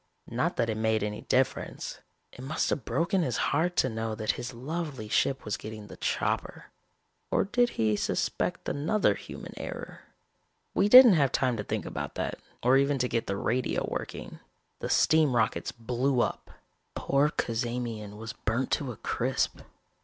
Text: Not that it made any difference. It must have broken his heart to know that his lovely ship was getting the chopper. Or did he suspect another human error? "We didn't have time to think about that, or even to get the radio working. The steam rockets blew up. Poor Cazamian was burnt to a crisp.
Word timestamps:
Not 0.31 0.55
that 0.55 0.67
it 0.67 0.77
made 0.77 1.03
any 1.03 1.21
difference. 1.21 1.99
It 2.31 2.41
must 2.41 2.71
have 2.71 2.85
broken 2.85 3.21
his 3.21 3.37
heart 3.37 3.75
to 3.75 3.87
know 3.87 4.15
that 4.15 4.31
his 4.31 4.51
lovely 4.51 5.07
ship 5.07 5.45
was 5.45 5.57
getting 5.57 5.85
the 5.85 5.95
chopper. 5.97 6.71
Or 7.29 7.43
did 7.43 7.69
he 7.77 7.95
suspect 7.95 8.67
another 8.67 9.13
human 9.13 9.53
error? 9.57 10.01
"We 10.73 10.89
didn't 10.89 11.13
have 11.13 11.31
time 11.31 11.55
to 11.57 11.63
think 11.63 11.85
about 11.85 12.15
that, 12.15 12.39
or 12.63 12.77
even 12.77 12.97
to 12.97 13.07
get 13.07 13.27
the 13.27 13.37
radio 13.37 13.85
working. 13.87 14.39
The 14.79 14.89
steam 14.89 15.35
rockets 15.35 15.71
blew 15.71 16.21
up. 16.21 16.49
Poor 16.95 17.29
Cazamian 17.29 18.17
was 18.17 18.33
burnt 18.33 18.71
to 18.71 18.91
a 18.91 18.97
crisp. 18.97 19.59